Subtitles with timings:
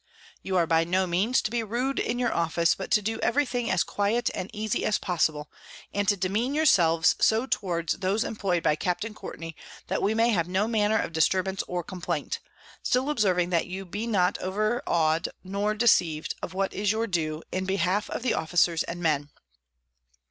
[0.51, 3.45] __You are by no means to be rude in your Office, but to do every
[3.45, 5.51] thing as quiet and easy as possible;
[5.93, 9.55] and to demean your selves so towards those employ'd by Capt._ Courtney,
[9.89, 12.39] _that we may have no manner of Disturbance or Complaint:
[12.81, 17.65] still observing that you be not overaw'd, nor deceiv'd of what is your Due, in
[17.65, 19.29] the behalf of the Officers and Men.